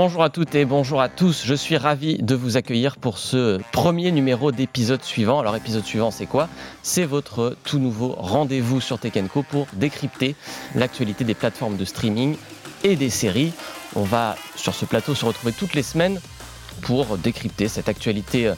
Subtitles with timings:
[0.00, 1.42] Bonjour à toutes et bonjour à tous.
[1.44, 5.40] Je suis ravi de vous accueillir pour ce premier numéro d'épisode suivant.
[5.40, 6.48] Alors, épisode suivant, c'est quoi?
[6.84, 10.36] C'est votre tout nouveau rendez-vous sur Tech Co pour décrypter
[10.76, 12.36] l'actualité des plateformes de streaming
[12.84, 13.52] et des séries.
[13.96, 16.20] On va sur ce plateau se retrouver toutes les semaines
[16.82, 18.54] pour décrypter cette actualité euh,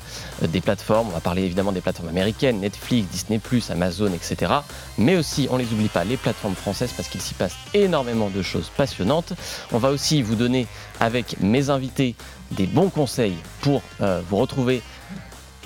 [0.47, 1.09] des plateformes.
[1.09, 3.41] On va parler évidemment des plateformes américaines, Netflix, Disney,
[3.71, 4.53] Amazon, etc.
[4.99, 8.31] Mais aussi, on ne les oublie pas, les plateformes françaises parce qu'il s'y passe énormément
[8.31, 9.33] de choses passionnantes.
[9.73, 10.67] On va aussi vous donner
[11.01, 12.15] avec mes invités
[12.53, 14.83] des bons conseils pour euh, vous retrouver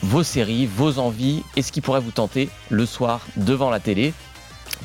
[0.02, 4.12] vos séries, vos envies et ce qui pourrait vous tenter le soir devant la télé.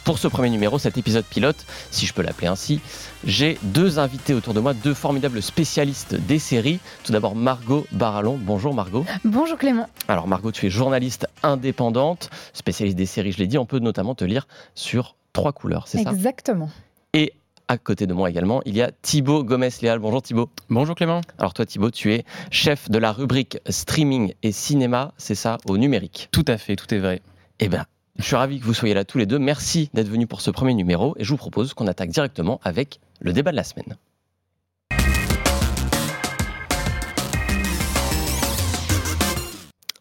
[0.04, 2.80] Pour ce premier numéro, cet épisode pilote, si je peux l'appeler ainsi,
[3.24, 6.80] j'ai deux invités autour de moi, deux formidables spécialistes des séries.
[7.04, 8.38] Tout d'abord Margot Barallon.
[8.42, 9.06] Bonjour Margot.
[9.24, 9.88] Bonjour Clément.
[10.08, 13.58] Alors Margot, tu es journaliste indépendante, spécialiste des séries, je l'ai dit.
[13.58, 16.12] On peut notamment te lire sur trois couleurs, c'est ça?
[16.12, 16.70] Exactement.
[17.14, 17.34] Et
[17.68, 20.00] à côté de moi également, il y a Thibaut Gomez-Léal.
[20.00, 20.50] Bonjour Thibaut.
[20.70, 21.22] Bonjour Clément.
[21.38, 25.78] Alors toi Thibaut, tu es chef de la rubrique streaming et cinéma, c'est ça, au
[25.78, 26.30] numérique?
[26.32, 27.22] Tout à fait, tout est vrai.
[27.60, 27.86] Eh bien,
[28.20, 29.40] je suis ravi que vous soyez là tous les deux.
[29.40, 33.00] Merci d'être venus pour ce premier numéro et je vous propose qu'on attaque directement avec
[33.22, 33.96] le débat de la semaine.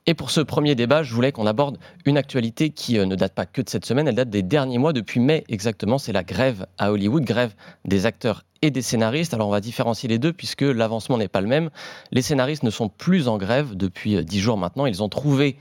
[0.07, 3.35] Et pour ce premier débat, je voulais qu'on aborde une actualité qui euh, ne date
[3.35, 6.25] pas que de cette semaine, elle date des derniers mois, depuis mai exactement, c'est la
[6.25, 9.35] grève à Hollywood, grève des acteurs et des scénaristes.
[9.35, 11.69] Alors on va différencier les deux puisque l'avancement n'est pas le même.
[12.11, 15.59] Les scénaristes ne sont plus en grève depuis euh, dix jours maintenant, ils ont trouvé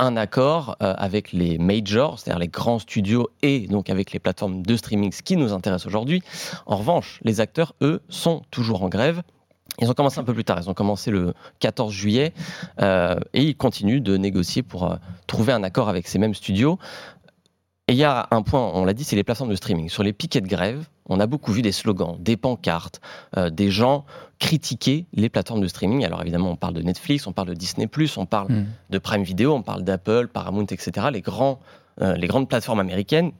[0.00, 4.62] un accord euh, avec les majors, c'est-à-dire les grands studios et donc avec les plateformes
[4.62, 6.22] de streaming, ce qui nous intéresse aujourd'hui.
[6.66, 9.22] En revanche, les acteurs, eux, sont toujours en grève.
[9.80, 12.32] Ils ont commencé un peu plus tard, ils ont commencé le 14 juillet
[12.80, 16.78] euh, et ils continuent de négocier pour euh, trouver un accord avec ces mêmes studios.
[17.90, 19.88] Et il y a un point, on l'a dit, c'est les plateformes de streaming.
[19.88, 23.00] Sur les piquets de grève, on a beaucoup vu des slogans, des pancartes,
[23.36, 24.04] euh, des gens
[24.38, 26.04] critiquer les plateformes de streaming.
[26.04, 28.66] Alors évidemment, on parle de Netflix, on parle de Disney+, on parle hmm.
[28.90, 31.08] de Prime Video, on parle d'Apple, Paramount, etc.
[31.12, 31.58] Les, grands,
[32.00, 33.32] les grandes plateformes américaines.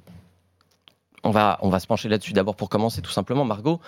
[1.23, 3.45] On va, on va se pencher là-dessus d'abord pour commencer tout simplement.
[3.45, 3.79] Margot,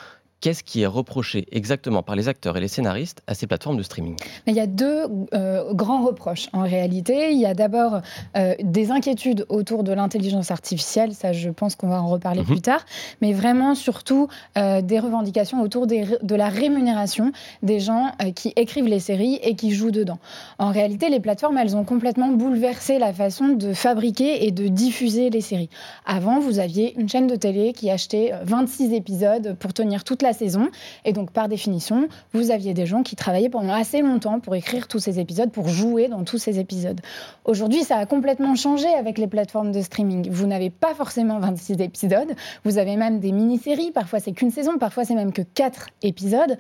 [0.43, 3.85] Qu'est-ce qui est reproché exactement par les acteurs et les scénaristes à ces plateformes de
[3.85, 4.17] streaming?
[4.49, 5.05] Il y a deux
[5.35, 7.31] euh, grands reproches en réalité.
[7.31, 8.01] Il y a d'abord
[8.37, 12.47] euh, des inquiétudes autour de l'intelligence artificielle, ça je pense qu'on va en reparler mhm.
[12.47, 12.85] plus tard,
[13.21, 14.27] mais vraiment surtout
[14.59, 17.31] euh, des revendications autour de la rémunération
[17.63, 20.19] des gens qui écrivent les séries et qui jouent dedans.
[20.59, 25.31] En réalité, les plateformes, elles ont complètement bouleversé la façon de fabriquer et de diffuser
[25.31, 25.71] les séries.
[26.05, 30.32] Avant, vous aviez une chaîne de télé qui achetait 26 épisodes pour tenir toute la
[30.33, 30.69] saison.
[31.05, 34.89] Et donc, par définition, vous aviez des gens qui travaillaient pendant assez longtemps pour écrire
[34.89, 37.01] tous ces épisodes, pour jouer dans tous ces épisodes.
[37.45, 40.31] Aujourd'hui, ça a complètement changé avec les plateformes de streaming.
[40.31, 42.35] Vous n'avez pas forcément 26 épisodes,
[42.65, 46.59] vous avez même des mini-séries, parfois c'est qu'une saison, parfois c'est même que 4 épisodes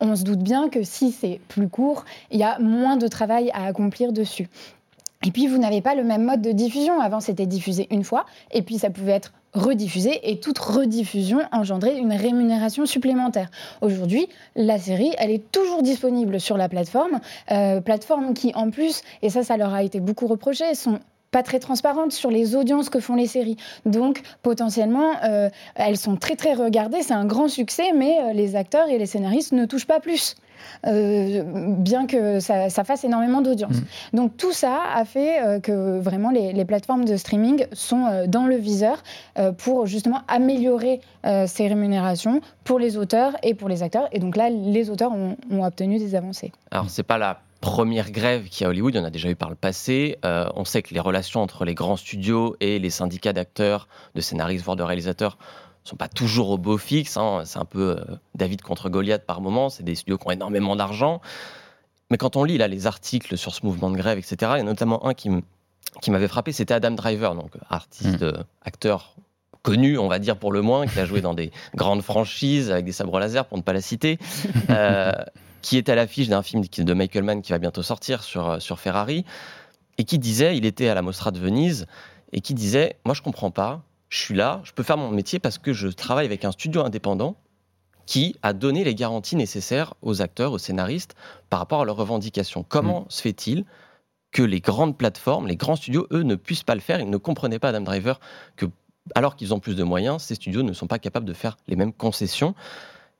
[0.00, 3.50] on se doute bien que si c'est plus court, il y a moins de travail
[3.52, 4.48] à accomplir dessus.
[5.26, 6.98] Et puis, vous n'avez pas le même mode de diffusion.
[7.00, 11.98] Avant, c'était diffusé une fois, et puis ça pouvait être rediffusée et toute rediffusion engendrait
[11.98, 13.50] une rémunération supplémentaire.
[13.80, 17.20] Aujourd'hui, la série, elle est toujours disponible sur la plateforme,
[17.50, 21.00] euh, plateforme qui en plus, et ça ça leur a été beaucoup reproché, sont
[21.30, 23.56] pas très transparentes sur les audiences que font les séries.
[23.86, 28.56] Donc potentiellement, euh, elles sont très très regardées, c'est un grand succès, mais euh, les
[28.56, 30.36] acteurs et les scénaristes ne touchent pas plus.
[30.86, 33.76] Euh, bien que ça, fasse énormément d'audience.
[33.76, 34.16] Mm.
[34.16, 38.46] Donc tout ça a fait euh, que vraiment les, plateformes de streaming sont euh, dans
[38.46, 39.02] le viseur
[39.58, 41.00] pour justement améliorer
[41.46, 44.08] ces rémunérations pour les auteurs et pour les acteurs.
[44.12, 46.52] Et donc là, les auteurs ont, obtenu des avancées.
[46.70, 49.28] Alors c'est pas la première grève qui a à Hollywood, il y en a déjà
[49.28, 50.18] eu par le passé.
[50.22, 54.64] on sait que les relations entre les grands studios et les syndicats d'acteurs, de scénaristes,
[54.64, 55.38] voire de réalisateurs
[55.84, 57.16] sont pas toujours au beau fixe.
[57.16, 57.42] Hein.
[57.44, 59.70] C'est un peu euh, David contre Goliath par moment.
[59.70, 61.20] C'est des studios qui ont énormément d'argent.
[62.10, 64.60] Mais quand on lit là les articles sur ce mouvement de grève, etc., il y
[64.60, 65.30] a notamment un qui
[66.08, 68.24] m'avait frappé, c'était Adam Driver, donc artiste, mm.
[68.24, 69.14] euh, acteur
[69.62, 72.84] connu, on va dire pour le moins, qui a joué dans des grandes franchises avec
[72.84, 74.18] des sabres laser, pour ne pas la citer,
[74.70, 75.12] euh,
[75.62, 78.80] qui est à l'affiche d'un film de Michael Mann qui va bientôt sortir sur, sur
[78.80, 79.24] Ferrari,
[79.98, 81.86] et qui disait, il était à la Mostra de Venise,
[82.32, 85.38] et qui disait, moi je comprends pas, je suis là, je peux faire mon métier
[85.38, 87.36] parce que je travaille avec un studio indépendant
[88.06, 91.14] qui a donné les garanties nécessaires aux acteurs, aux scénaristes
[91.48, 92.64] par rapport à leurs revendications.
[92.68, 93.06] Comment mm.
[93.08, 93.64] se fait-il
[94.32, 97.00] que les grandes plateformes, les grands studios, eux, ne puissent pas le faire?
[97.00, 98.18] Ils ne comprenaient pas, Adam Driver,
[98.56, 98.66] que
[99.14, 101.76] alors qu'ils ont plus de moyens, ces studios ne sont pas capables de faire les
[101.76, 102.54] mêmes concessions.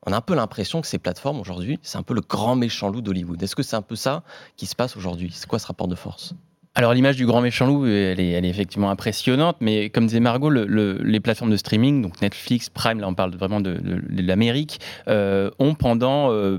[0.07, 2.89] On a un peu l'impression que ces plateformes aujourd'hui, c'est un peu le grand méchant
[2.89, 3.41] loup d'Hollywood.
[3.41, 4.25] Est-ce que c'est un peu ça
[4.57, 5.31] qui se passe aujourd'hui?
[5.33, 6.35] C'est quoi ce rapport de force?
[6.77, 11.21] Alors l'image du grand méchant loup, elle est, effectivement impressionnante, mais comme disait Margot, les
[11.21, 13.81] plateformes de streaming, donc Netflix, Prime, là on parle vraiment de,
[14.11, 16.59] l'Amérique, euh, ont pendant euh,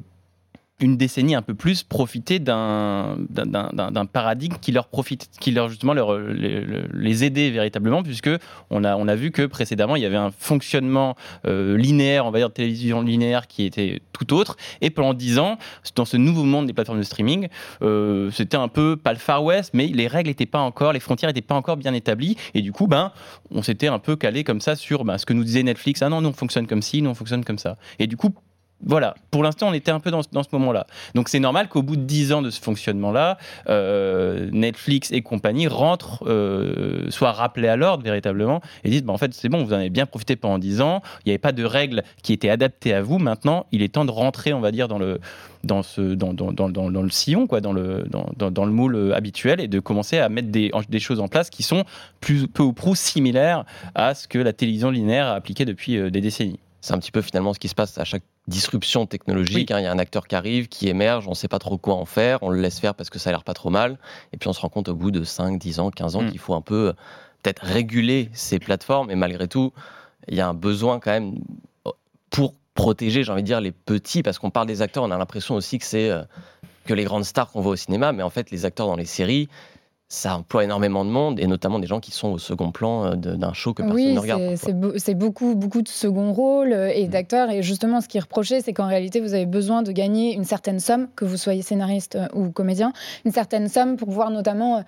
[0.82, 3.18] une décennie un peu plus profiter d'un
[4.12, 8.30] paradigme qui leur profite, qui leur justement leur, les, aider véritablement, puisque
[8.72, 12.32] on a, on a vu que précédemment il y avait un fonctionnement euh, linéaire, on
[12.32, 15.58] va dire de télévision linéaire qui était tout autre, et pendant dix ans,
[15.96, 17.48] dans ce nouveau monde des plateformes de streaming,
[17.84, 21.00] euh, c'était un peu pas le Far West, mais les règles n'étaient pas encore, les
[21.00, 23.12] frontières n'étaient pas encore bien établies, et du coup, ben,
[23.52, 26.02] on s'était un peu calé comme ça sur ben, ce que nous disait Netflix.
[26.02, 27.78] Ah non, nous on fonctionne comme ci, nous on fonctionne comme ça.
[28.00, 28.34] Et du coup,
[28.84, 30.88] voilà, pour l'instant, on était un peu dans, ce moment-là.
[31.14, 33.38] Donc c'est normal qu'au bout de 10 ans de ce fonctionnement-là,
[33.70, 39.18] euh, Netflix et compagnie rentrent, euh, soient rappelés à l'ordre véritablement et disent bah, en
[39.18, 41.52] fait, c'est bon, vous en avez bien profité pendant 10 ans, il n'y avait pas
[41.52, 43.20] de règles qui étaient adaptées à vous.
[43.20, 45.20] Maintenant, il est temps de rentrer, on va dire, dans le,
[47.12, 51.20] sillon, quoi, dans, le, moule euh, habituel et de commencer à mettre des, des choses
[51.20, 51.84] en place qui sont
[52.20, 53.64] plus, peu ou prou similaires
[53.94, 56.60] à ce que la télévision linéaire a appliqué depuis des décennies.
[56.82, 59.72] C'est un petit peu finalement ce qui se passe à chaque disruption technologique.
[59.72, 59.80] Hein.
[59.80, 61.96] Il y a un acteur qui arrive, qui émerge, on ne sait pas trop quoi
[61.96, 63.98] en faire, on le laisse faire parce que ça a l'air pas trop mal.
[64.34, 66.32] Et puis on se rend compte au bout de 5, 10 ans, 15 ans mm.
[66.32, 66.94] qu'il faut un peu
[67.44, 69.12] peut-être réguler ces plateformes.
[69.12, 69.74] Et malgré tout,
[70.28, 71.40] il y a un besoin quand même
[72.30, 75.18] pour protéger, j'ai envie de dire, les petits, parce qu'on parle des acteurs, on a
[75.18, 76.24] l'impression aussi que c'est euh,
[76.86, 79.06] que les grandes stars qu'on voit au cinéma, mais en fait, les acteurs dans les
[79.06, 79.50] séries,
[80.12, 83.16] ça emploie énormément de monde et notamment des gens qui sont au second plan euh,
[83.16, 84.56] d'un show que personne ne regarde.
[84.98, 87.12] C'est beaucoup, beaucoup de second rôle euh, et mm.
[87.12, 87.50] d'acteurs.
[87.50, 90.44] Et justement, ce qui est reproché, c'est qu'en réalité, vous avez besoin de gagner une
[90.44, 92.92] certaine somme, que vous soyez scénariste euh, ou comédien,
[93.24, 94.84] une certaine somme pour pouvoir notamment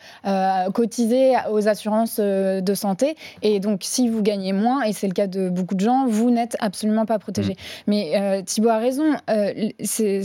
[0.73, 3.15] cotiser aux assurances de santé.
[3.41, 6.31] Et donc, si vous gagnez moins, et c'est le cas de beaucoup de gens, vous
[6.31, 7.53] n'êtes absolument pas protégé.
[7.53, 7.55] Mm.
[7.87, 10.21] Mais Thibaut a raison, ce,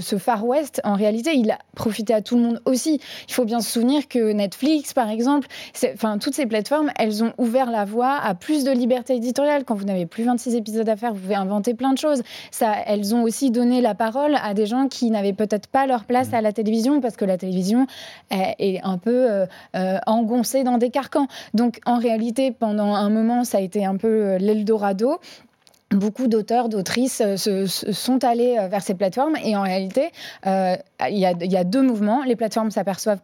[0.00, 3.00] ce Far West, en réalité, il a profité à tout le monde aussi.
[3.28, 5.46] Il faut bien se souvenir que Netflix, par exemple,
[5.94, 9.64] enfin, toutes ces plateformes, elles ont ouvert la voie à plus de liberté éditoriale.
[9.64, 12.22] Quand vous n'avez plus 26 épisodes à faire, vous pouvez inventer plein de choses.
[12.50, 16.04] Ça, elles ont aussi donné la parole à des gens qui n'avaient peut-être pas leur
[16.04, 17.86] place à la télévision, parce que la télévision
[18.30, 19.46] est un peu euh,
[19.76, 21.28] euh, engoncée dans des carcans.
[21.54, 25.18] Donc, en réalité, pendant un moment, ça a été un peu euh, l'Eldorado
[25.90, 30.10] beaucoup d'auteurs, d'autrices euh, se, sont allés euh, vers ces plateformes et en réalité,
[30.46, 30.76] euh,
[31.08, 31.26] il y,
[31.56, 32.24] a deux mouvements.
[32.24, 33.20] Les plateformes s'aperçoivent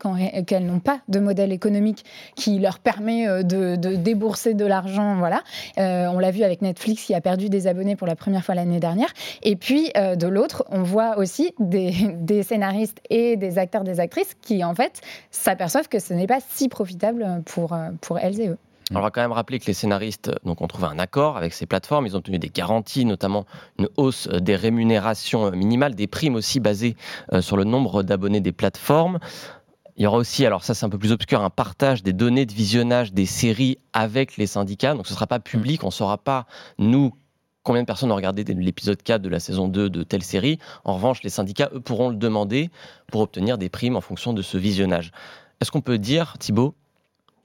[0.47, 2.05] qu'elles n'ont pas de modèle économique
[2.37, 5.17] qui leur permet de, débourser de l'argent.
[5.17, 5.43] Voilà.
[5.77, 8.79] on l'a vu avec Netflix qui a perdu des abonnés pour la première fois l'année
[8.79, 9.13] dernière.
[9.43, 14.37] Et puis, de l'autre, on voit aussi des, des, scénaristes et des acteurs, des actrices
[14.41, 15.01] qui, en fait,
[15.33, 18.59] s'aperçoivent que ce n'est pas si profitable pour, pour elles et eux.
[18.93, 21.65] On va quand même rappeler que les scénaristes donc, ont trouvé un accord avec ces
[21.65, 22.07] plateformes.
[22.07, 23.47] Ils ont obtenu des garanties, notamment
[23.79, 26.97] une hausse euh, des rémunérations euh, minimales, des primes aussi basées
[27.33, 29.19] euh, sur le nombre d'abonnés des plateformes.
[29.97, 32.47] Il y aura aussi, alors ça c'est un peu plus obscur, un partage des données
[32.47, 34.95] de visionnage des séries avec les syndicats.
[34.95, 36.47] Donc ce ne sera pas public, on ne saura pas,
[36.79, 37.15] nous,
[37.63, 40.59] combien de personnes ont regardé l'épisode 4 de la saison 2 de telle série.
[40.85, 42.71] En revanche, les syndicats, eux, pourront le demander
[43.07, 45.13] pour obtenir des primes en fonction de ce visionnage.
[45.61, 46.75] Est-ce qu'on peut dire, Thibaut,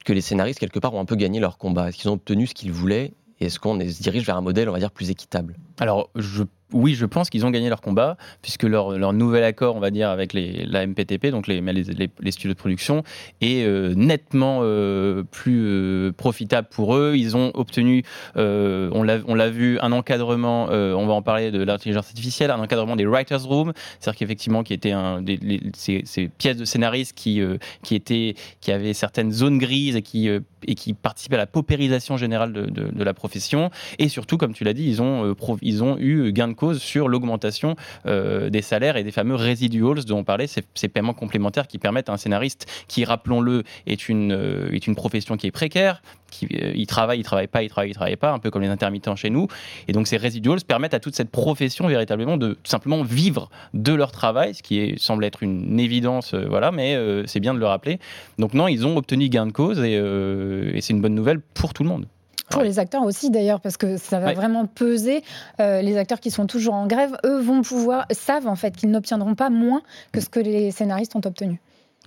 [0.09, 1.89] que les scénaristes, quelque part, ont un peu gagné leur combat.
[1.89, 4.67] Est-ce qu'ils ont obtenu ce qu'ils voulaient et est-ce qu'on se dirige vers un modèle,
[4.67, 5.55] on va dire, plus équitable?
[5.79, 9.75] Alors, je oui, je pense qu'ils ont gagné leur combat, puisque leur, leur, nouvel accord,
[9.75, 13.03] on va dire, avec la MPTP, donc les, les, studios de production,
[13.41, 17.15] est euh, nettement euh, plus euh, profitable pour eux.
[17.15, 18.03] Ils ont obtenu,
[18.35, 23.05] on l'a vu, un encadrement, on va en parler de l'intelligence artificielle, un encadrement des
[23.05, 25.39] writers' room, c'est-à-dire qu'effectivement, qui était un, des,
[25.75, 27.41] ces, ces, pièces de scénaristes qui,
[27.83, 32.17] qui, étaient, qui avaient certaines zones grises et qui, et qui participaient à la paupérisation
[32.17, 33.71] générale de, de, de la profession.
[33.97, 37.75] Et surtout, comme tu l'as dit, ils ont, ils ont eu gain de sur l'augmentation
[38.05, 42.09] euh, des salaires et des fameux residuals dont on parlait, ces, paiements complémentaires qui permettent
[42.09, 46.01] à un scénariste qui, rappelons-le, est une, euh, est une profession qui est précaire,
[46.31, 48.61] qui, euh, il travaille, il travaille pas, il travaille, il travaille pas, un peu comme
[48.61, 49.47] les intermittents chez nous.
[49.87, 54.11] Et donc ces residuals permettent à toute cette profession véritablement de simplement vivre de leur
[54.11, 57.99] travail, ce qui semble être une évidence, voilà, mais c'est bien de le rappeler.
[58.37, 61.83] Donc non, ils ont obtenu gain de cause et c'est une bonne nouvelle pour tout
[61.83, 62.05] le monde.
[62.49, 65.23] Pour les acteurs aussi d'ailleurs, parce que ça va vraiment peser.
[65.59, 68.89] Euh, les acteurs qui sont toujours en grève, eux vont pouvoir, savent en fait qu'ils
[68.89, 71.61] n'obtiendront pas moins que ce que les scénaristes ont obtenu.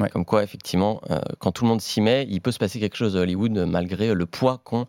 [0.09, 2.97] Comme quoi, effectivement, euh, quand tout le monde s'y met, il peut se passer quelque
[2.97, 4.87] chose à Hollywood malgré le poids qu'ont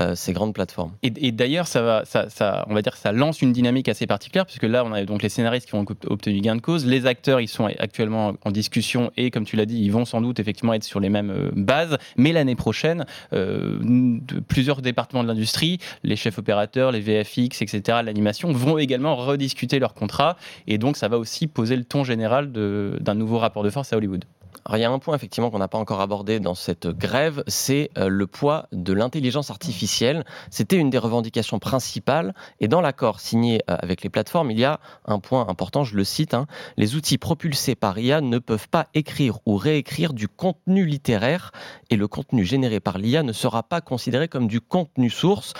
[0.00, 0.92] euh, ces grandes plateformes.
[1.02, 4.46] Et, d'ailleurs, ça va, ça, ça, on va dire, ça lance une dynamique assez particulière
[4.46, 7.40] puisque là, on a donc les scénaristes qui ont obtenu gain de cause, les acteurs,
[7.40, 10.74] ils sont actuellement en discussion et, comme tu l'as dit, ils vont sans doute effectivement
[10.74, 11.98] être sur les mêmes euh, bases.
[12.16, 18.52] Mais l'année prochaine, de plusieurs départements de l'industrie, les chefs opérateurs, les VFX, etc., l'animation,
[18.52, 23.14] vont également rediscuter leurs contrats et donc ça va aussi poser le ton général d'un
[23.14, 24.24] nouveau rapport de force à Hollywood.
[24.64, 27.44] Alors, il y a un point effectivement qu'on n'a pas encore abordé dans cette grève,
[27.46, 30.24] c'est euh, le poids de l'intelligence artificielle.
[30.50, 32.34] C'était une des revendications principales.
[32.60, 35.96] Et dans l'accord signé euh, avec les plateformes, il y a un point important, je
[35.96, 36.46] le cite, hein.
[36.76, 41.52] les outils propulsés par IA ne peuvent pas écrire ou réécrire du contenu littéraire
[41.90, 45.52] et le contenu généré par l'IA ne sera pas considéré comme du contenu source.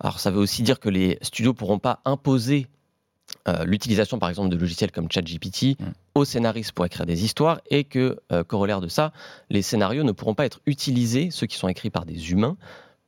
[0.00, 2.66] Alors ça veut aussi dire que les studios pourront pas imposer
[3.48, 5.84] euh, l'utilisation par exemple de logiciels comme ChatGPT mm.
[6.14, 9.12] aux scénaristes pour écrire des histoires et que, euh, corollaire de ça,
[9.50, 12.56] les scénarios ne pourront pas être utilisés, ceux qui sont écrits par des humains,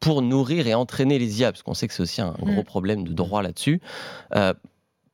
[0.01, 2.65] pour nourrir et entraîner les IA, parce qu'on sait que c'est aussi un gros mm.
[2.65, 3.81] problème de droit là-dessus.
[4.35, 4.55] Euh,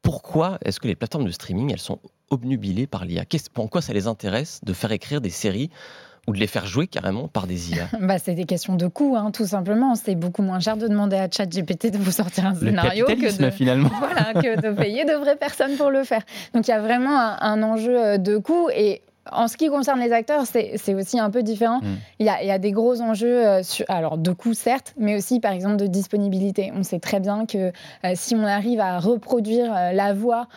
[0.02, 2.00] pourquoi est-ce que les plateformes de streaming, elles sont
[2.30, 5.70] obnubilées par l'IA Pourquoi ça les intéresse de faire écrire des séries
[6.30, 9.16] ou de les faire jouer carrément par des IA bah, C'est des questions de coût,
[9.16, 9.96] hein, tout simplement.
[9.96, 13.50] C'est beaucoup moins cher de demander à ChatGPT de vous sortir un scénario que de,
[13.50, 13.90] finalement.
[13.98, 16.22] Voilà, que de payer de vraies personnes pour le faire.
[16.54, 19.68] Donc il y a vraiment un, un enjeu euh, de coût et en ce qui
[19.68, 21.80] concerne les acteurs, c'est aussi un peu différent.
[21.80, 21.96] Mm.
[22.20, 25.76] Il, y a, des gros enjeux, euh, alors de coûts certes, mais aussi par exemple
[25.76, 26.72] de disponibilité.
[26.74, 27.70] On sait très bien que
[28.04, 30.48] euh, si on arrive à reproduire euh, la voix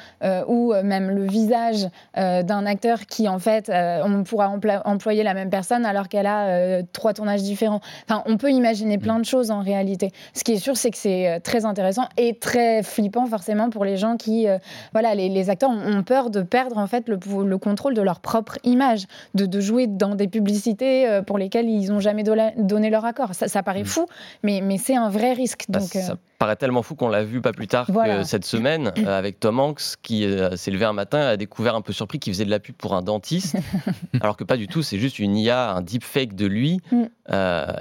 [0.47, 4.55] ou même le visage d'un acteur qui en fait, on pourra
[4.85, 7.81] employer la même personne alors qu'elle a trois tournages différents.
[8.07, 10.11] Enfin, on peut imaginer plein de choses en réalité.
[10.33, 13.97] Ce qui est sûr, c'est que c'est très intéressant et très flippant forcément pour les
[13.97, 14.47] gens qui,
[14.93, 18.52] voilà, les, acteurs ont peur de perdre en fait le, le contrôle de leur propre
[18.63, 23.29] image, de, jouer dans des publicités euh, pour lesquelles ils n'ont jamais donné leur accord.
[23.33, 23.87] Ça, paraît mm.
[23.87, 24.05] fou,
[24.43, 25.65] mais, mais c'est un vrai risque.
[25.69, 28.45] Bah, donc, euh, Ça paraît tellement fou qu'on l'a vu pas plus tard que cette
[28.45, 32.19] semaine euh, avec Tom Hanks qui s'est levé un matin a découvert un peu surpris
[32.19, 33.55] qu'il faisait de la pub pour un dentiste,
[34.21, 36.81] alors que pas du tout, c'est juste une IA, un deepfake de lui.
[36.91, 37.03] Mm.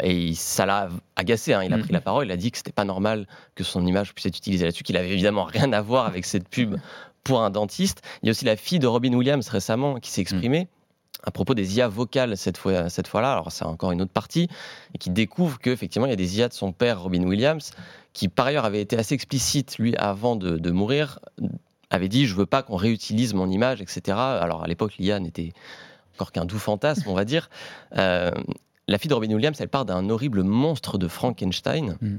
[0.03, 1.55] et ça l'a agacé.
[1.55, 1.63] Hein.
[1.65, 1.83] Il a mm.
[1.83, 4.39] pris la parole, il a dit que c'était pas normal que son image puisse être
[4.39, 6.77] utilisée là-dessus, qu'il avait évidemment rien à voir avec cette pub
[7.25, 8.03] pour un dentiste.
[8.23, 10.69] Il y a aussi la fille de Robin Williams récemment qui s'est exprimée.
[11.25, 13.33] à propos des IA vocales cette fois cette fois-là.
[13.33, 14.49] Alors c'est encore une autre partie
[14.95, 17.71] et qui découvre qu'effectivement il y a des IA de son père Robin Williams
[18.13, 21.21] qui par ailleurs avait été assez explicite lui avant de, mourir
[21.91, 25.53] avait dit je veux pas qu'on réutilise mon image etc alors à l'époque l'IA n'était
[26.17, 27.51] encore qu'un doux fantasme on va dire.
[27.97, 28.33] Euh,
[28.89, 31.99] la fille de Robin Williams elle part d'un horrible monstre de Frankenstein.
[32.01, 32.19] Mm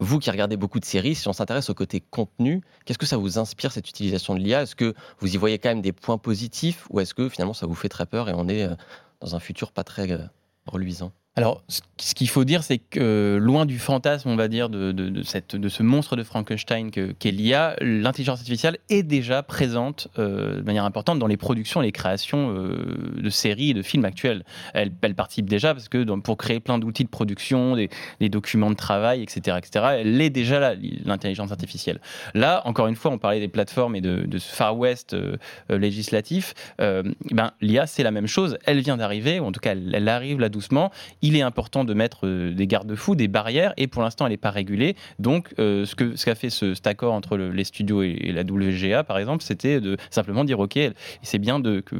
[0.00, 3.16] vous qui regardez beaucoup de séries, si on s'intéresse au côté contenu, qu'est-ce que ça
[3.16, 6.18] vous inspire cette utilisation de l'IA Est-ce que vous y voyez quand même des points
[6.18, 8.74] positifs ou est-ce que finalement ça vous fait très peur et on est euh,
[9.20, 10.18] dans un futur pas très euh,
[10.66, 11.12] reluisant?
[11.38, 15.54] Alors, ce qu'il faut dire, c'est que loin du fantasme, on va dire, de, cette,
[15.54, 20.84] de ce monstre de Frankenstein qu'est l'IA, l'intelligence artificielle est déjà présente euh, de manière
[20.84, 24.44] importante dans les productions les créations euh, de séries et de films actuels.
[24.74, 27.88] Elle, participe déjà parce que pour créer plein d'outils de production, des,
[28.28, 32.00] documents de travail, etc., etc., elle est déjà là, l'intelligence artificielle.
[32.34, 35.36] Là, encore une fois, on parlait des plateformes et de, ce Far West euh,
[35.70, 36.54] législatif.
[36.78, 38.58] ben, L'IA, c'est la même chose.
[38.64, 40.90] Elle vient d'arriver, ou en tout cas, elle, arrive là doucement
[41.36, 44.50] est important de mettre euh, des garde-fous, des barrières, et pour l'instant, elle n'est pas
[44.50, 44.96] régulée.
[45.18, 48.42] Donc, euh, ce qu'a ce qu'a fait ce, cet accord entre les studios et, la
[48.42, 50.78] WGA, par exemple, c'était de simplement dire, OK,
[51.22, 51.96] c'est bien de, que,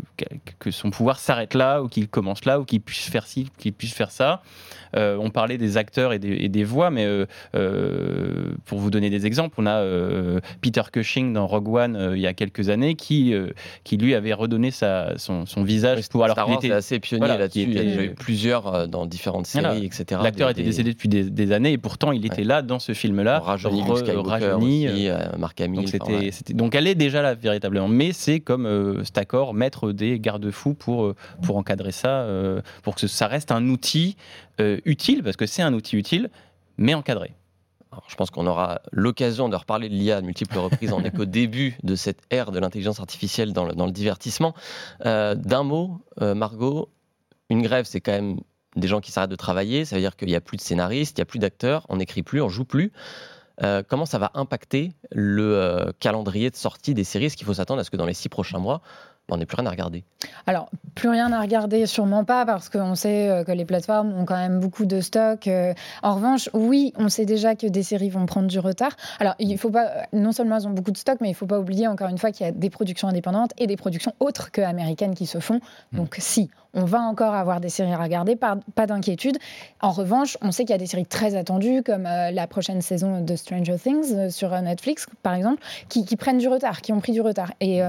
[0.59, 3.73] que, son pouvoir s'arrête là, ou qu'il commence là, ou qu'il puisse faire ci, qu'il
[3.73, 4.43] puisse faire ça.
[4.97, 7.07] Euh, on parlait des acteurs et des, voix, mais
[8.65, 9.83] pour vous donner des exemples, on a
[10.61, 13.35] Peter Cushing dans Rogue One il y a quelques années qui,
[13.85, 17.63] qui lui avait redonné sa, son, son visage pour alors qu'il était assez pionnier là-dessus.
[17.63, 20.21] Il y a eu plusieurs dans différentes séries, etc.
[20.23, 23.41] L'acteur était décédé depuis des, années et pourtant il était là dans ce film-là.
[23.41, 25.91] Rajeuni, rajeuni aussi, euh, Marc Hamill.
[25.91, 30.21] Donc, donc, elle est déjà là véritablement, mais c'est comme euh, cet accord mettre des
[30.21, 32.27] garde-fous pour euh, pour encadrer ça,
[32.83, 34.17] pour que ça reste un outil
[34.85, 36.31] utile parce que c'est un outil utile,
[36.77, 37.33] mais encadré.
[38.09, 40.93] je pense qu'on aura l'occasion de reparler de l'IA à multiples reprises.
[40.93, 44.55] on n'est qu'au début de cette ère de l'intelligence artificielle dans le, dans le divertissement.
[45.05, 46.91] D'un mot, Margot,
[47.51, 48.41] une grève, c'est quand même
[48.81, 51.19] des gens qui s'arrêtent de travailler, ça veut dire qu'il n'y a plus de scénaristes,
[51.19, 52.93] il n'y a plus d'acteurs, on n'écrit plus, on joue plus.
[53.63, 57.27] Euh, comment ça va impacter le euh, calendrier de sortie des séries?
[57.27, 58.83] Est-ce qu'il faut s'attendre à ce que dans les six prochains mois,
[59.31, 60.05] on n'ait plus rien à regarder?
[60.47, 64.25] Alors, plus rien à regarder, sûrement pas, parce qu'on sait euh, que les plateformes ont
[64.25, 65.49] quand même beaucoup de stock.
[66.03, 68.93] En revanche, oui, on sait déjà que des séries vont prendre du retard.
[69.19, 71.47] Alors, il faut pas, non seulement elles ont beaucoup de stock, mais il ne faut
[71.47, 74.53] pas oublier encore une fois qu'il y a des productions indépendantes et des productions autres
[74.53, 75.61] que américaines qui se font.
[75.93, 79.39] Donc, si on va encore avoir des séries à regarder, pas, pas d'inquiétude.
[79.81, 82.81] En revanche, on sait qu'il y a des séries très attendues, comme euh, la prochaine
[82.81, 87.01] saison de Stranger Things euh, sur Netflix, par exemple, qui, prennent du retard, qui ont
[87.01, 87.53] pris du retard.
[87.61, 87.81] Et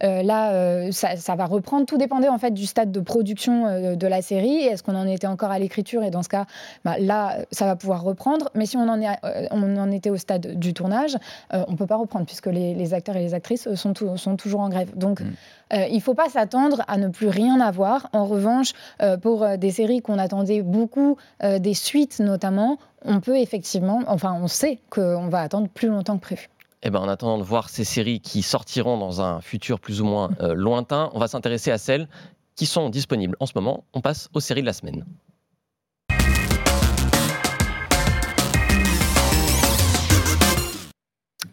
[0.00, 1.86] là, ça, va reprendre.
[1.86, 4.62] Tout dépendait en fait du stade de production de la série.
[4.62, 6.02] Est-ce qu'on en était encore à l'écriture?
[6.02, 6.46] Et dans ce cas,
[6.84, 8.50] bah, là, ça va pouvoir reprendre.
[8.54, 9.08] Mais si on en, est,
[9.50, 11.16] on en était au stade du tournage,
[11.52, 14.68] on ne peut pas reprendre, puisque les, acteurs et les actrices sont, sont toujours en
[14.68, 14.96] grève.
[14.96, 15.32] Donc, mm.
[15.72, 18.08] Euh, il ne faut pas s'attendre à ne plus rien avoir.
[18.12, 23.38] En revanche, euh, pour euh, des séries qu'on attendait beaucoup, des suites notamment, on peut
[23.38, 26.48] effectivement, enfin on sait qu'on va attendre plus longtemps que prévu.
[26.82, 30.04] Eh ben, en attendant de voir ces séries qui sortiront dans un futur plus ou
[30.04, 32.08] moins lointain, on va s'intéresser à celles
[32.56, 33.84] qui sont disponibles en ce moment.
[33.92, 35.04] On passe aux séries de la semaine.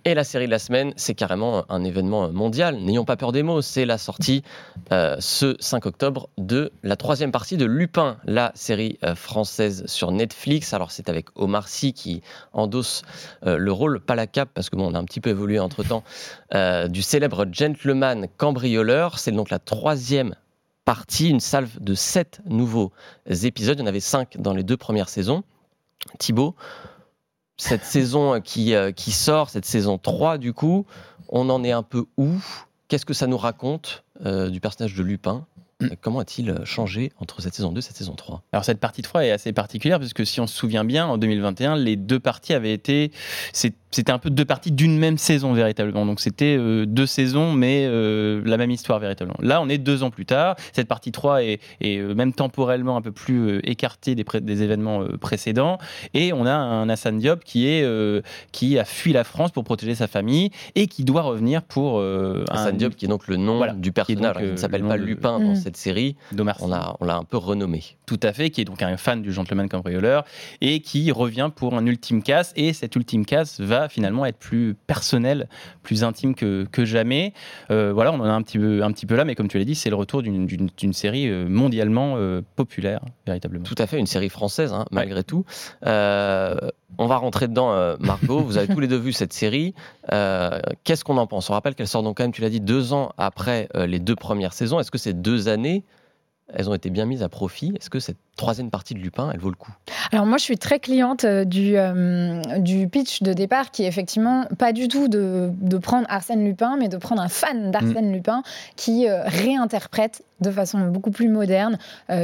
[0.10, 2.80] Et la série de la semaine, c'est carrément un événement mondial.
[2.80, 4.42] N'ayons pas peur des mots, c'est la sortie
[4.92, 10.12] euh, ce 5 octobre de la troisième partie de Lupin, la série euh, française sur
[10.12, 10.74] Netflix.
[10.74, 12.24] Alors c'est avec Omar Sy qui
[12.54, 13.04] endosse
[13.46, 15.60] euh, le rôle, pas la cape, parce que bon, on a un petit peu évolué
[15.60, 16.04] entre temps,
[16.89, 19.20] du célèbre gentleman cambrioleur.
[19.20, 20.34] C'est donc la troisième
[20.86, 22.92] partie, une salve de sept nouveaux
[23.28, 23.78] épisodes.
[23.78, 25.44] Il y en avait cinq dans les deux premières saisons.
[26.18, 26.56] Thibaut,
[27.60, 30.86] cette saison qui, euh, qui sort, cette saison 3 du coup,
[31.28, 32.30] on en est un peu où?
[32.88, 35.46] Qu'est-ce que ça nous raconte euh, du personnage de Lupin?
[36.02, 39.26] Comment a-t-il changé entre cette saison 2 et cette saison 3 Alors cette partie 3
[39.26, 42.54] est assez particulière parce que si on se souvient bien, en 2021, les deux parties
[42.54, 43.12] avaient été
[43.92, 46.06] c'était un peu deux parties d'une même saison véritablement.
[46.06, 49.38] Donc c'était euh, deux saisons, mais euh, la même histoire véritablement.
[49.42, 50.56] Là, on est deux ans plus tard.
[50.74, 55.80] Cette partie 3 est, euh, même temporellement un peu plus écartée des, des événements précédents.
[56.14, 57.86] Et on a un Hassan Diop qui, est,
[58.52, 62.02] qui a fui la France pour protéger sa famille et qui doit revenir pour...
[62.50, 65.52] Hassan Diop, qui est donc le nom du personnage, qui, ne s'appelle pas Lupin dans
[65.52, 65.56] mm.
[65.70, 66.16] Cette série.
[66.38, 67.84] On l'a on un peu renommé.
[68.08, 70.26] Tout à fait, qui est donc un fan du gentleman cambrioleur
[70.62, 72.54] et qui revient pour un ultime casse.
[72.56, 75.48] Et cet ultime casse va finalement être plus personnel,
[75.84, 77.34] plus intime que, que jamais.
[77.70, 79.60] Euh, voilà, on en a un petit, peu, un petit peu là, mais comme tu
[79.60, 83.64] l'as dit, c'est le retour d'une série euh, mondialement euh, populaire, véritablement.
[83.64, 85.46] Tout à fait, une série française, hein, malgré tout.
[86.98, 88.41] On va rentrer dedans, Margot.
[88.41, 89.74] Vous avez tous les deux vu cette série.
[90.10, 91.50] Qu'est-ce qu'on en pense?
[91.50, 94.15] On rappelle qu'elle sort donc quand même, tu l'as dit, deux ans après les deux
[94.15, 94.79] premières saisons.
[94.79, 95.86] Est-ce que ces deux années
[96.51, 97.74] elles ont été bien mises à profit?
[97.79, 99.72] Est-ce que cette troisième partie de Lupin, elle vaut le coup
[100.13, 103.88] Alors moi, je suis très cliente euh, du, euh, du pitch de départ qui est
[103.88, 108.10] effectivement pas du tout de, de prendre Arsène Lupin, mais de prendre un fan d'Arsène
[108.10, 108.13] mm.
[108.13, 108.43] Lupin
[108.78, 111.78] qui euh, réinterprète de façon beaucoup plus moderne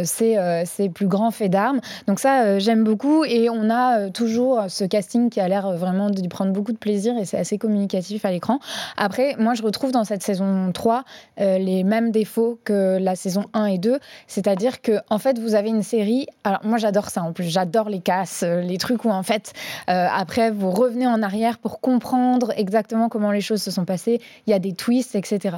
[0.05, 1.81] ces, ces, plus grands faits d'armes.
[2.07, 6.25] Donc ça, j'aime beaucoup et on a toujours ce casting qui a l'air vraiment d'y
[6.29, 8.61] prendre beaucoup de plaisir et c'est assez communicatif à l'écran.
[8.95, 11.03] Après, moi, je retrouve dans cette saison 3
[11.39, 15.67] les mêmes défauts que la saison 1 et 2, c'est-à-dire que en fait, vous avez
[15.67, 16.04] une série.
[16.43, 17.23] Alors moi, j'adore ça.
[17.23, 19.53] En plus, j'adore les casses, euh, les trucs où en fait,
[19.89, 24.21] euh, après, vous revenez en arrière pour comprendre exactement comment les choses se sont passées.
[24.47, 25.57] Il y a des twists, etc.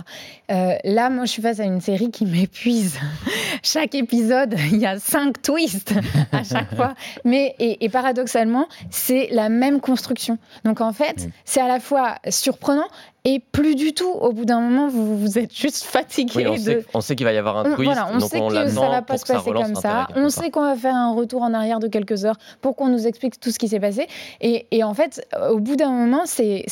[0.52, 3.00] Euh, là, moi, je suis face à une série qui m'épuise.
[3.64, 5.94] chaque épisode, il y a cinq twists
[6.32, 6.94] à chaque fois.
[7.26, 10.38] Mais et, paradoxalement, c'est la même construction.
[10.64, 12.88] Donc en fait, c'est à la fois surprenant
[13.26, 14.10] et plus du tout.
[14.10, 16.48] Au bout d'un moment, vous, vous êtes juste fatigué.
[16.94, 17.92] on, sait, qu'il va y avoir un twist.
[18.14, 20.08] on sait que ça va pas se passer comme ça.
[20.16, 23.08] On sait qu'on va faire un retour en arrière de quelques heures pour qu'on nous
[23.08, 24.08] explique tout ce qui s'est passé.
[24.42, 26.66] Et, et, en fait, au bout d'un moment, c'est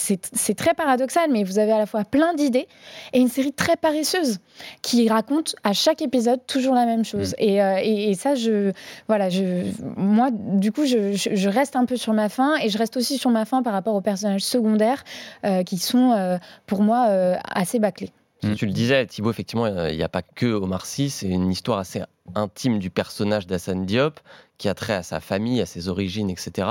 [0.56, 2.68] très paradoxal, mais vous avez à la fois plein d'idées
[3.14, 4.40] et une série très paresseuse
[4.82, 7.36] qui raconte à chaque épisode toujours la même chose.
[7.40, 7.44] Mm.
[7.44, 8.72] Euh, et, et, ça, je,
[9.08, 9.64] voilà, je,
[9.98, 13.18] moi, du coup, je, je, reste un peu sur ma faim et je reste aussi
[13.18, 15.04] sur ma faim par rapport aux personnages secondaires
[15.46, 16.35] euh, qui sont euh,
[16.66, 18.12] pour moi, euh, assez bâclé.
[18.56, 21.80] Tu le disais, Thibaut, effectivement, il n'y a pas que Omar Sy, c'est une histoire
[21.80, 22.04] assez
[22.36, 24.20] intime du personnage d'Hassan Diop
[24.58, 26.68] qui a trait à sa famille, à ses origines, etc.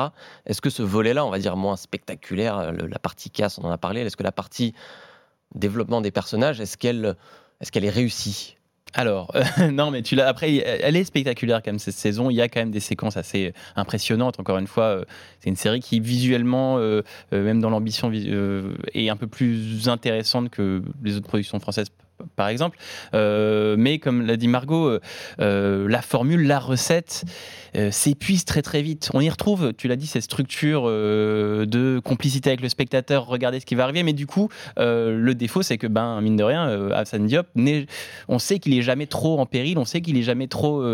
[0.46, 3.70] Est-ce que ce volet-là, on va dire moins spectaculaire, euh, la partie casse, on en
[3.70, 4.74] a parlé, est-ce que la partie
[5.55, 7.16] développement des personnages, est-ce qu'elle
[7.61, 8.57] est, qu'elle est réussie?
[8.94, 10.28] Alors, euh, non, mais tu l'as.
[10.28, 12.30] Après, elle est spectaculaire quand même cette saison.
[12.30, 14.38] Il y a quand même des séquences assez impressionnantes.
[14.38, 15.04] Encore une fois, euh,
[15.40, 17.02] c'est une série qui visuellement, euh,
[17.33, 21.88] même dans l'ambition, est un peu plus intéressante que les autres productions françaises
[22.37, 22.79] par exemple.
[23.14, 25.00] Euh, mais comme l'a dit Margot, euh,
[25.40, 27.24] euh, la formule, la recette
[27.90, 29.11] s'épuise très très vite.
[29.14, 33.66] On y retrouve, tu l'as dit, cette structure de complicité avec le spectateur, regarder ce
[33.66, 34.05] qui va arriver.
[34.05, 37.48] Mais du coup, le défaut, c'est que, ben, mine de rien, Hassan Diop,
[38.29, 40.85] on sait qu'il est jamais trop en péril, on sait qu'il est jamais trop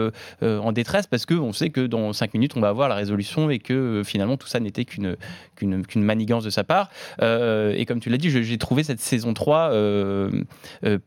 [0.41, 3.59] en détresse parce qu'on sait que dans 5 minutes, on va avoir la résolution et
[3.59, 5.17] que finalement, tout ça n'était qu'une
[5.57, 6.89] qu'une manigance de sa part.
[7.21, 9.71] et comme tu l'as dit, j'ai trouvé cette saison 3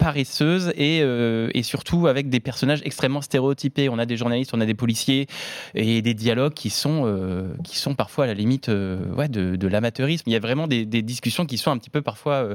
[0.04, 3.90] paresseuse et, et surtout avec des personnages extrêmement stéréotypés.
[3.90, 5.28] On a des journalistes, on a des policiers
[5.76, 10.24] et des dialogues qui sont, qui sont parfois à la limite ouais, de, de l'amateurisme.
[10.28, 12.50] Il y a vraiment des, des, discussions qui sont un petit peu parfois,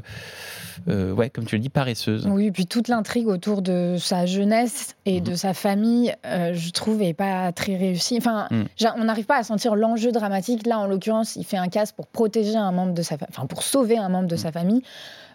[0.86, 2.26] ouais, comme tu le dis, paresseuses.
[2.26, 5.36] Oui, et puis toute l'intrigue autour de sa jeunesse et de mhm.
[5.36, 8.16] sa famille, je trouve, est pas très réussie.
[8.16, 8.64] Enfin, mm.
[8.96, 10.66] on n'arrive pas à sentir l'enjeu dramatique.
[10.66, 13.62] Là, en l'occurrence, il fait un casse pour protéger un membre de sa, enfin, pour
[13.62, 14.38] sauver un membre de mm.
[14.38, 14.82] sa famille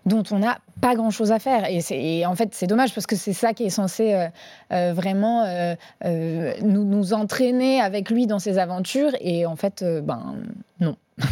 [0.05, 1.65] dont on n'a pas grand-chose à faire.
[1.69, 4.27] Et, en fait, c'est dommage parce que c'est ça qui est censé euh,
[4.71, 5.75] euh, vraiment euh,
[6.61, 9.11] nous, nous, entraîner avec lui dans ses aventures.
[9.21, 10.35] Et en fait, ben
[10.79, 10.97] non.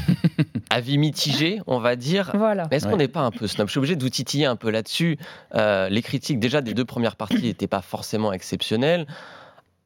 [0.69, 2.31] Avis mitigé, on va dire.
[2.33, 2.67] Voilà.
[2.71, 3.67] Est-ce qu'on n'est pas un peu snob?
[3.67, 5.17] Je suis obligé de vous titiller un peu là-dessus.
[5.53, 9.05] les critiques, déjà, des deux premières parties n'étaient pas forcément exceptionnelles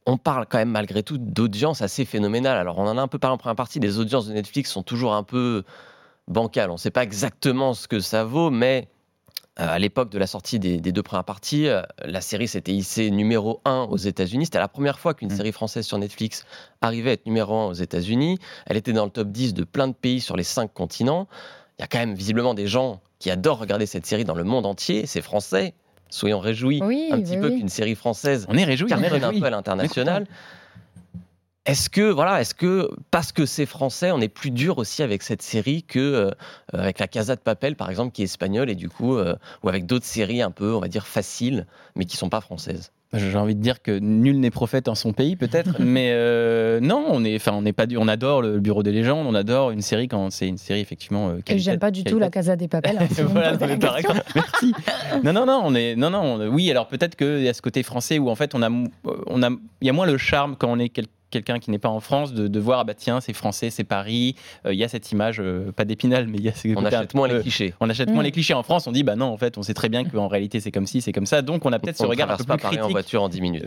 [0.08, 2.58] on parle quand même malgré tout d'audience assez phénoménale.
[2.58, 4.84] Alors on en a un peu parlé en première partie, les audiences de Netflix sont
[4.84, 5.64] toujours un peu
[6.28, 6.70] bancales.
[6.70, 8.88] On ne sait pas exactement ce que ça vaut, mais
[9.60, 13.10] euh, à l'époque de la sortie des, deux premières parties, euh, la série s'était hissée
[13.10, 14.46] numéro 1 aux États-Unis.
[14.46, 15.38] C'était la première fois qu'une mm.
[15.38, 16.46] série française sur Netflix
[16.82, 18.38] arrivait à être numéro 1 aux États-Unis.
[18.66, 21.28] Elle était dans le top 10 de plein de pays sur les cinq continents.
[21.78, 24.44] Il y a quand même visiblement des gens qui adorent regarder cette série dans le
[24.44, 25.06] monde entier.
[25.06, 25.74] C'est français,
[26.10, 29.50] soyons réjouis un petit peu qu'une série française on est réjouis, cartonne un peu à
[29.50, 30.28] l'international.
[31.66, 35.24] Est-ce que voilà, est-ce que parce que c'est français, on est plus dur aussi avec
[35.24, 36.32] cette série que euh,
[36.74, 39.70] avec la Casa de Papel par exemple qui est espagnole et du coup euh, ou
[39.70, 42.92] avec d'autres séries un peu on va dire faciles mais qui sont pas françaises?
[43.14, 47.06] J'ai envie de dire que nul n'est prophète en son pays, peut-être, mais euh, non,
[47.08, 49.82] on est, enfin, on n'est pas, on adore le Bureau des légendes, on adore une
[49.82, 51.30] série quand c'est une série effectivement.
[51.30, 52.98] Euh, et j'aime pas du tout la Casa des Papels.
[53.00, 53.58] Hein, voilà,
[54.36, 54.74] merci.
[55.24, 57.84] Non, non, non, on est, non, non, oui, alors peut-être qu'il y a ce côté
[57.84, 58.70] français où en fait on a,
[59.28, 59.50] on a,
[59.82, 62.00] il y a moins le charme quand on est quelqu'un quelqu'un qui n'est pas en
[62.00, 65.12] France de, voir ah bah tiens c'est français c'est Paris euh, il y a cette
[65.12, 67.74] image euh, pas d'épinal mais il y a on achète moins les clichés.
[67.82, 68.26] On achète moins mm.
[68.26, 68.54] les clichés.
[68.54, 70.72] En France on dit bah non en fait on sait très bien qu'en réalité c'est
[70.72, 71.42] comme ci c'est comme ça.
[71.42, 73.42] Donc on a peut-être ce regard un peu pas plus critique en voiture en 10
[73.42, 73.64] minutes.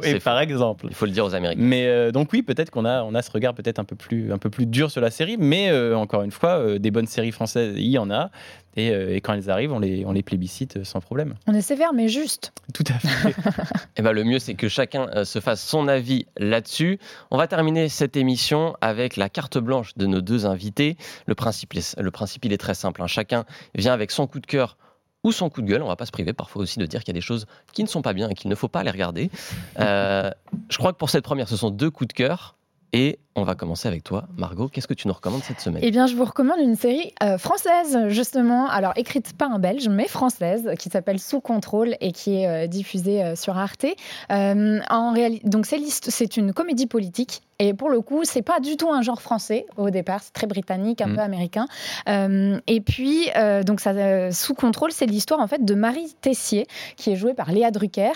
[0.00, 0.86] C'est par exemple.
[0.88, 1.60] Il faut le dire aux Américains.
[1.62, 4.32] Mais euh, donc oui peut-être qu'on a on a ce regard peut-être un peu plus
[4.32, 5.36] un peu plus dur sur la série.
[5.38, 8.30] Mais encore une fois des bonnes séries françaises il y en a
[8.76, 11.34] et, quand elles arrivent, on les, on les plébiscite sans problème.
[11.46, 12.52] On est sévère, mais juste.
[12.72, 13.30] Tout à fait.
[13.30, 13.34] et
[13.98, 16.98] eh ben, le mieux, c'est que chacun se fasse son avis là-dessus.
[17.30, 20.96] On va terminer cette émission avec la carte blanche de nos deux invités.
[21.26, 23.02] Le principe, le principe il est très simple.
[23.02, 23.06] Hein.
[23.06, 24.76] Chacun vient avec son coup de cœur
[25.24, 25.82] ou son coup de gueule.
[25.82, 27.82] On va pas se priver parfois aussi de dire qu'il y a des choses qui
[27.82, 29.30] ne sont pas bien et qu'il ne faut pas les regarder.
[29.78, 30.30] Euh,
[30.68, 32.56] je crois que pour cette première, ce sont deux coups de cœur.
[32.92, 34.68] Et on va commencer avec toi, Margot.
[34.68, 35.82] Qu'est-ce que tu nous recommandes cette semaine?
[35.82, 38.68] Eh bien, je vous recommande une série euh, française, justement.
[38.68, 42.66] Alors, écrite pas un belge, mais française, qui s'appelle Sous contrôle et qui est euh,
[42.66, 43.86] diffusée sur Arte.
[44.28, 49.22] donc, c'est une comédie politique et pour le coup, c'est pas du tout un genre
[49.22, 51.14] français au départ, c'est très britannique, un mm.
[51.14, 51.66] peu américain.
[52.08, 56.14] Euh, et puis, euh, donc ça, euh, sous contrôle, c'est l'histoire en fait de Marie
[56.20, 58.12] Tessier, qui est jouée par Léa Drucker,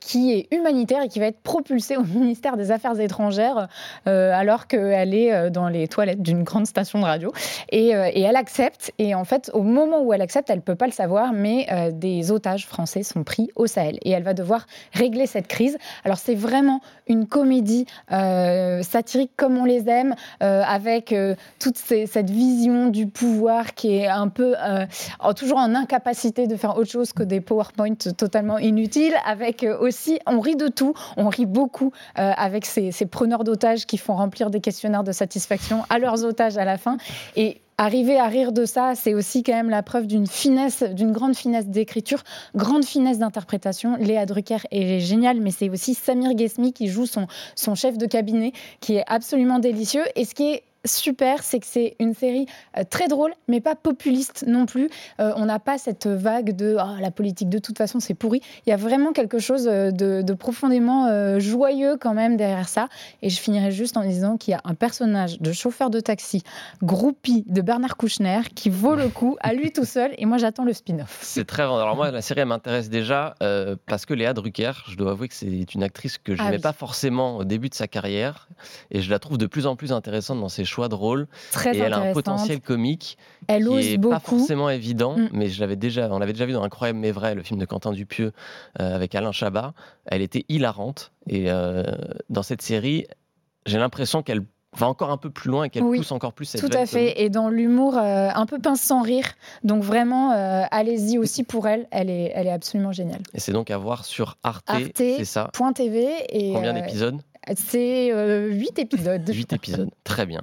[0.00, 3.68] qui est humanitaire et qui va être propulsée au ministère des Affaires étrangères
[4.06, 7.32] alors qu'elle est dans les toilettes d'une grande station de radio.
[7.70, 8.92] Et, et, elle accepte.
[8.98, 12.30] Et en fait, au moment où elle accepte, elle peut pas le savoir, mais des
[12.30, 13.98] otages français sont pris au Sahel.
[14.02, 15.76] Et elle va devoir régler cette crise.
[16.04, 17.86] Alors c'est vraiment une comédie
[18.82, 24.06] satiriques comme on les aime, euh, avec euh, toute cette vision du pouvoir qui est
[24.06, 24.86] un peu euh,
[25.36, 30.40] toujours en incapacité de faire autre chose que des PowerPoint totalement inutiles, avec aussi, on
[30.40, 34.60] rit de tout, on rit beaucoup avec ces, ces preneurs d'otages qui font remplir des
[34.60, 36.98] questionnaires de satisfaction à leurs otages à la fin.
[37.36, 41.12] Et arriver à rire de ça, c'est aussi quand même la preuve d'une finesse, d'une
[41.12, 42.24] grande finesse d'écriture,
[42.56, 43.96] grande finesse d'interprétation.
[43.96, 48.06] Léa Drucker est géniale, mais c'est aussi Samir Ghesmi qui joue son, son chef de
[48.06, 50.04] cabinet, qui est absolument délicieux.
[50.16, 53.74] Et ce qui est super, c'est que c'est une série euh, très drôle, mais pas
[53.74, 54.88] populiste non plus.
[55.20, 58.40] Euh, on n'a pas cette vague de ah, la politique de toute façon c'est pourri.
[58.66, 62.88] Il y a vraiment quelque chose euh, de, profondément joyeux quand même derrière ça.
[63.22, 66.42] Et je finirai juste en disant qu'il y a un personnage de chauffeur de taxi,
[66.82, 70.12] groupie de Bernard Kouchner, qui vaut le coup à lui tout seul.
[70.18, 71.18] Et moi j'attends le spin-off.
[71.22, 73.34] C'est très Alors moi la série m'intéresse déjà
[73.86, 76.62] parce que Léa Drucker, je dois avouer que c'est une actrice que je n'aimais ah
[76.62, 78.48] pas forcément au début de sa carrière
[78.90, 81.26] et je la trouve de plus en plus intéressante dans ses choix de rôle.
[81.50, 85.28] Très et elle a un potentiel comique elle qui ose est pas forcément évident, mm.
[85.32, 87.64] mais je l'avais déjà, on l'avait déjà vu dans Incroyable mais vrai, le film de
[87.64, 88.32] Quentin Dupieux
[88.80, 89.72] euh, avec Alain Chabat.
[90.06, 91.84] Elle était hilarante et euh,
[92.28, 93.06] dans cette série,
[93.66, 94.42] j'ai l'impression qu'elle
[94.76, 97.22] va encore un peu plus loin et qu'elle pousse encore plus cette Tout à fait,
[97.22, 99.24] et dans l'humour euh, un peu pince sans rire.
[99.64, 100.30] Donc vraiment,
[100.70, 103.22] allez-y aussi pour elle, elle est, elle est absolument géniale.
[103.32, 105.50] Et c'est donc à voir sur Arte, Arte c'est ça?
[105.74, 107.20] .tv et Combien d'épisodes?
[107.56, 109.28] C'est 8 euh, épisodes.
[109.28, 110.42] 8 épisodes, très bien.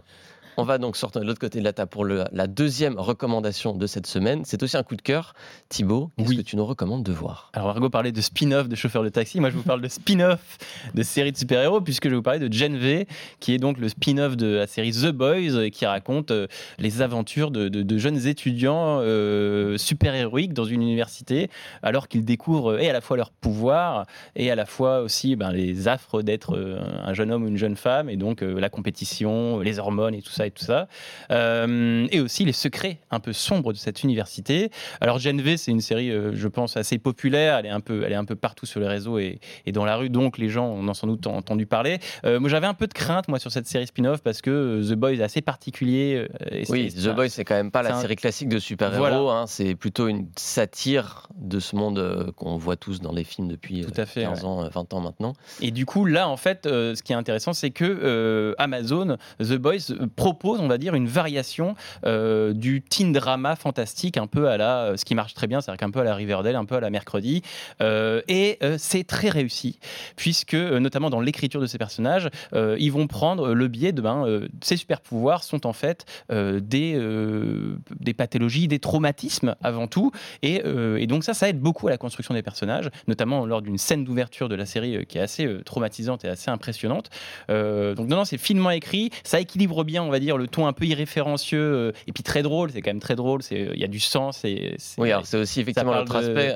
[0.58, 3.88] On va donc sortir de l'autre côté de la table pour la deuxième recommandation de
[3.88, 4.44] cette semaine.
[4.46, 5.34] C'est aussi un coup de cœur.
[5.68, 7.50] Thibaut, qu'est-ce que tu nous recommandes de voir?
[7.54, 9.41] Alors, Margot parlait de spin-off de chauffeur de taxi.
[9.41, 10.58] Moi, je vous parle de spin-off
[10.94, 13.06] de série de super-héros, puisque je vais vous parler de Gen V,
[13.41, 16.48] qui est donc le spin-off de la série The Boys, qui raconte euh,
[16.80, 21.50] les aventures de, jeunes étudiants euh, super-héroïques dans une université,
[21.84, 25.52] alors qu'ils découvrent et à la fois leur pouvoir et à la fois aussi ben,
[25.52, 29.60] les affres d'être euh, un jeune homme ou une jeune femme, et donc la compétition,
[29.60, 30.88] les hormones et tout ça et tout ça.
[31.29, 34.69] et aussi les secrets un peu sombres de cette université.
[35.01, 37.58] Alors, Gen V, c'est une série, je pense, assez populaire.
[37.58, 39.86] Elle est un peu, elle est un peu partout sur les réseaux et, et dans
[39.86, 41.99] la rue, donc les gens en ont sans doute entendu parler.
[42.23, 45.13] moi, j'avais un peu de crainte, moi, sur cette série spin-off parce que The Boys
[45.13, 46.27] est assez particulier.
[46.69, 49.29] oui, The Boys, c'est quand même pas la série classique de super-héros.
[49.29, 53.47] Hein, c'est plutôt une satire de ce monde euh, qu'on voit tous dans les films
[53.47, 55.34] depuis Tout à fait, 15 ans, 20 ans maintenant.
[55.62, 59.17] Et du coup, là, en fait, euh, ce qui est intéressant, c'est que euh, Amazon,
[59.39, 64.58] The Boys, propose, on va dire, une variation du teen drama fantastique, un peu à
[64.58, 64.98] la.
[64.98, 66.89] ce qui marche très bien, c'est-à-dire qu'un peu à la Riverdale, un peu à la
[66.89, 67.41] mercredi.
[67.82, 69.80] et c'est très réussi,
[70.15, 74.02] puisque, notamment dans l'écriture de ces personnages, ils vont prendre le biais de.
[74.02, 80.12] Ben, ces super pouvoirs sont en fait des euh, des pathologies, des traumatismes avant tout.
[80.43, 83.78] Euh, et, donc ça, ça aide beaucoup à la construction des personnages, notamment lors d'une
[83.78, 87.10] scène d'ouverture de la série euh, qui est assez traumatisante et assez impressionnante.
[87.50, 90.74] donc non, non, c'est finement écrit, ça équilibre bien, on va dire, le ton un
[90.74, 92.72] peu irréférencieux et puis très drôle.
[92.72, 93.42] C'est quand même très drôle.
[93.52, 94.44] Il y a du sens.
[94.44, 96.54] Et, oui, alors c'est aussi effectivement l'autre aspect.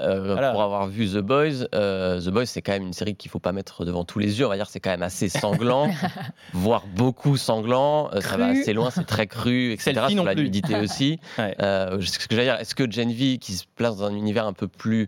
[0.51, 3.51] Pour avoir vu The Boys, The Boys, c'est quand même une série qu'il faut pas
[3.51, 4.45] mettre devant tous les yeux.
[4.45, 5.89] On va dire, c'est quand même assez sanglant,
[6.53, 8.09] voire beaucoup sanglant.
[8.21, 10.07] ça va assez loin, c'est très cru, etc.
[10.09, 11.19] Sur la nudité aussi.
[11.39, 14.45] Euh, ce que j'allais dire, est-ce que Gen V, qui se place dans un univers
[14.45, 15.07] un peu plus,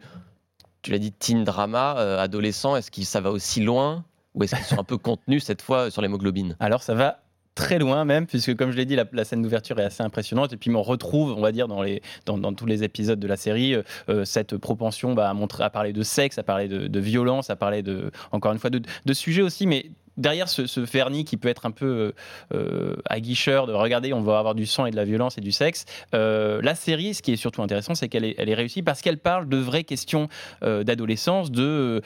[0.82, 4.56] tu l'as dit, teen drama, euh, adolescent, est-ce que ça va aussi loin ou est-ce
[4.56, 6.56] qu'ils sont un peu contenus cette fois sur l'hémoglobine?
[6.60, 7.20] Alors ça va
[7.56, 10.54] très loin même, puisque comme je l'ai dit, la, scène d'ouverture est assez impressionnante.
[10.54, 13.38] Et puis on retrouve, on va dire, dans, les, dans, tous les épisodes de la
[13.38, 13.76] série,
[14.10, 18.12] euh, cette propension bah, à, parler de sexe, à parler de, violence, à parler de,
[18.32, 21.72] encore une fois, de sujets aussi, mais derrière ce, ce, vernis qui peut être un
[21.72, 22.12] peu euh,
[22.54, 25.52] euh, aguicheur de regarder, on va avoir du sang et de la violence et du
[25.52, 25.86] sexe.
[26.14, 29.02] Euh, la série, ce qui est surtout intéressant, c'est qu'elle est, elle est réussie parce
[29.02, 30.30] qu'elle parle de vraies questions
[30.62, 32.02] d'adolescence, de,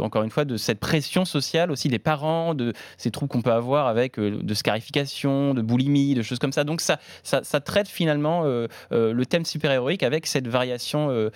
[0.00, 3.52] encore une fois, de cette pression sociale aussi des parents, de ces troubles qu'on peut
[3.52, 6.64] avoir avec de scarification, de boulimie, de choses comme ça.
[6.64, 8.44] Donc ça traite finalement
[8.90, 11.30] le thème super-héroïque avec cette variation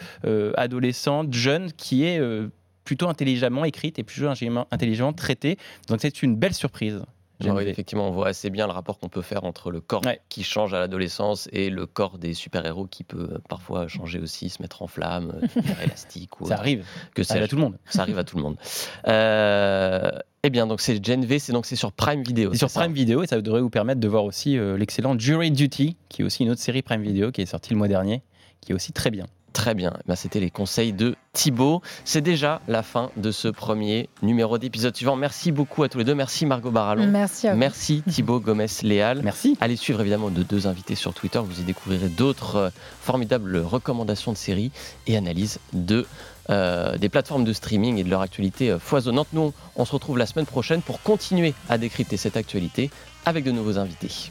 [0.56, 2.20] adolescente, jeune, qui est
[2.84, 5.58] plutôt intelligemment écrite et plutôt intelligemment traitée.
[5.88, 7.02] Donc c'est une belle surprise.
[7.40, 10.74] effectivement, on voit assez bien le rapport qu'on peut faire entre le corps qui change
[10.74, 14.82] à l'adolescence et le corps des super-héros qui peut euh, parfois changer aussi, se mettre
[14.82, 16.40] en flamme, devenir élastique.
[16.40, 16.84] Ou ça arrive.
[17.14, 17.78] Que ça arrive à tout le monde.
[17.86, 18.56] Ça arrive à tout le monde.
[19.08, 20.10] Euh,
[20.44, 22.52] eh bien, donc c'est Gen V, c'est donc c'est sur Prime Video.
[22.52, 25.50] C'est sur Prime Video et ça devrait vous permettre de voir aussi euh, l'excellent Jury
[25.50, 28.22] Duty, qui est aussi une autre série Prime Video qui est sortie le mois dernier,
[28.60, 29.26] qui est aussi très bien.
[29.52, 31.82] Très bien, eh ben, c'était les conseils de Thibaut.
[32.04, 35.16] C'est déjà la fin de ce premier numéro d'épisode suivant.
[35.16, 36.14] Merci beaucoup à tous les deux.
[36.14, 37.06] Merci Margot Barallon.
[37.06, 37.58] Merci à vous.
[37.58, 39.20] Merci Thibaut Gomez-Léal.
[39.22, 39.56] Merci.
[39.60, 41.38] Allez suivre évidemment de deux invités sur Twitter.
[41.38, 44.72] Vous y découvrirez d'autres euh, formidables recommandations de séries
[45.06, 46.06] et analyses de
[46.50, 49.28] euh, des plateformes de streaming et de leur actualité euh, foisonnante.
[49.32, 52.90] Nous, on se retrouve la semaine prochaine pour continuer à décrypter cette actualité
[53.26, 54.30] avec de nouveaux invités.